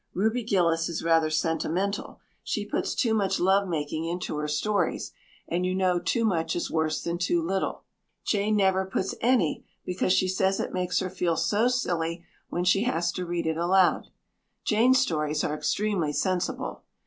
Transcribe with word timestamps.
Ruby 0.15 0.43
Gillis 0.43 0.89
is 0.89 1.03
rather 1.03 1.29
sentimental. 1.29 2.19
She 2.41 2.65
puts 2.65 2.95
too 2.95 3.13
much 3.13 3.39
lovemaking 3.39 4.03
into 4.05 4.35
her 4.37 4.47
stories 4.47 5.11
and 5.47 5.63
you 5.63 5.75
know 5.75 5.99
too 5.99 6.25
much 6.25 6.55
is 6.55 6.71
worse 6.71 7.03
than 7.03 7.19
too 7.19 7.39
little. 7.39 7.83
Jane 8.25 8.55
never 8.55 8.83
puts 8.83 9.13
any 9.21 9.63
because 9.85 10.11
she 10.11 10.27
says 10.27 10.59
it 10.59 10.73
makes 10.73 11.01
her 11.01 11.09
feel 11.11 11.37
so 11.37 11.67
silly 11.67 12.25
when 12.49 12.63
she 12.63 12.81
had 12.81 13.03
to 13.13 13.27
read 13.27 13.45
it 13.45 13.59
out 13.59 13.69
loud. 13.69 14.07
Jane's 14.65 14.97
stories 14.97 15.43
are 15.43 15.53
extremely 15.53 16.13
sensible. 16.13 16.81